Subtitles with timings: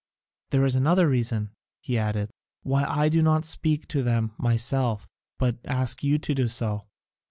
[0.49, 2.31] There is another reason," he added,
[2.63, 6.87] "why I do not speak to them myself, but ask you to do so.